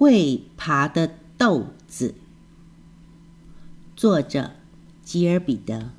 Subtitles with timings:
[0.00, 2.14] 会爬的豆子，
[3.94, 4.52] 作者
[5.04, 5.90] 吉尔彼得。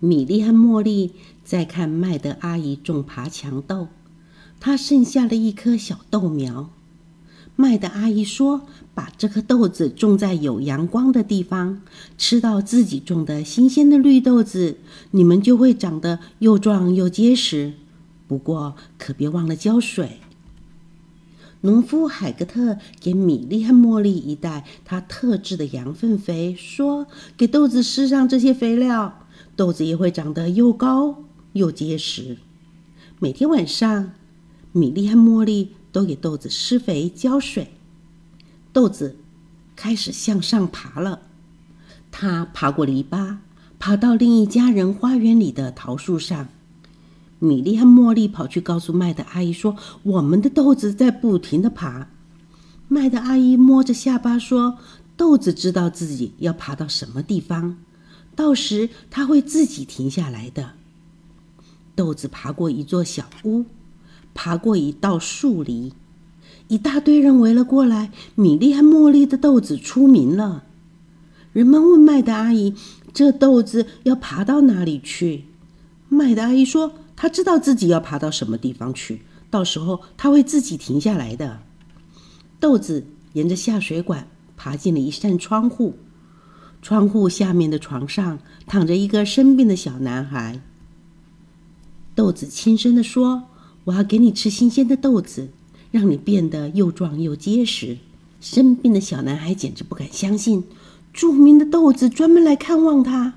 [0.00, 1.12] 米莉和茉莉
[1.42, 3.88] 在看麦德阿姨种爬墙豆，
[4.60, 6.68] 她剩下了一颗小豆苗。
[7.56, 11.80] 麦德阿姨说：“把这颗豆子种在有阳光的地方，
[12.18, 14.76] 吃到自己种的新鲜的绿豆子，
[15.12, 17.72] 你们就会长得又壮又结实。
[18.28, 20.20] 不过可别忘了浇水。”
[21.64, 27.06] 农夫海格特给米莉和茉莉一袋他特制的羊粪肥，说
[27.38, 31.24] ：“给豆子施上这些肥料，豆子也会长得又高
[31.54, 32.36] 又结实。”
[33.18, 34.12] 每天晚上，
[34.72, 37.70] 米莉和茉莉都给豆子施肥浇水，
[38.70, 39.16] 豆子
[39.74, 41.22] 开始向上爬了。
[42.10, 43.38] 它爬过篱笆，
[43.78, 46.48] 爬到另一家人花园里的桃树上。
[47.40, 52.08] 米莉和茉莉跑去告诉麦德阿姨说：“我们的豆子在不停的爬。”
[52.88, 54.78] 麦德阿姨摸着下巴说
[55.16, 57.76] ：“豆子知道自己要爬到什么地方，
[58.34, 60.70] 到时它会自己停下来的。”
[61.94, 63.66] 豆子爬过一座小屋，
[64.32, 65.92] 爬过一道树篱，
[66.68, 68.10] 一大堆人围了过来。
[68.34, 70.64] 米莉和茉莉的豆子出名了。
[71.52, 72.74] 人们问麦德阿姨
[73.12, 75.44] ：“这豆子要爬到哪里去？”
[76.08, 76.94] 麦德阿姨说。
[77.16, 81.60] 他知道自己要爬到什么地方去，到时候他会自己停下来的。
[82.60, 85.96] 豆子沿着下水管爬进了一扇窗户，
[86.82, 90.60] 窗户下面的床上躺着一个生病的小男孩。
[92.14, 93.44] 豆子轻声地说
[93.84, 95.50] ：“我要给你吃新鲜的豆子，
[95.90, 97.98] 让你变得又壮又结实。”
[98.40, 100.64] 生病的小男孩简直不敢相信，
[101.12, 103.34] 著名的豆子专门来看望他。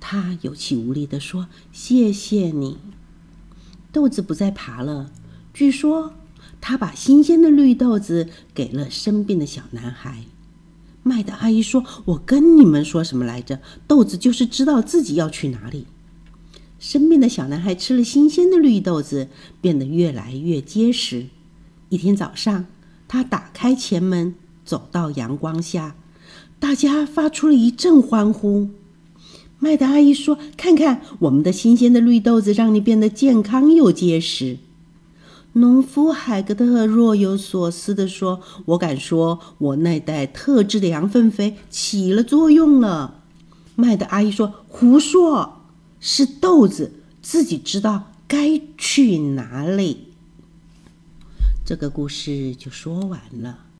[0.00, 2.78] 他有气无力地说：“谢谢你。”
[3.92, 5.10] 豆子不再爬了。
[5.52, 6.14] 据说，
[6.60, 10.24] 他把新鲜的绿豆子给了生病的小男孩。
[11.02, 13.60] 麦德阿姨说：“我跟你们说什么来着？
[13.86, 15.86] 豆子就是知道自己要去哪里。”
[16.78, 19.28] 生病的小男孩吃了新鲜的绿豆子，
[19.60, 21.26] 变得越来越结实。
[21.88, 22.66] 一天早上，
[23.08, 24.34] 他打开前门，
[24.64, 25.96] 走到阳光下，
[26.58, 28.70] 大家发出了一阵欢呼。
[29.62, 34.56] 麦德阿姨说：“看看我们的新鲜的绿豆子，让你变得健康又结实。”
[35.54, 43.22] 农夫海格特若有所思地说：“我敢说，我那袋特制的羊粪肥起了作用了。”
[43.76, 45.60] 麦德阿姨说：“胡说，
[46.00, 50.06] 是豆子自己知道该去哪里。”
[51.66, 53.60] 这个故事就说完了。